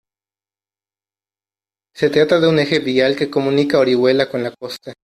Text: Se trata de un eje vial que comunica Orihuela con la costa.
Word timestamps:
Se 1.93 2.09
trata 2.09 2.39
de 2.39 2.47
un 2.49 2.57
eje 2.57 2.79
vial 2.79 3.15
que 3.15 3.29
comunica 3.29 3.77
Orihuela 3.77 4.31
con 4.31 4.41
la 4.41 4.49
costa. 4.49 4.93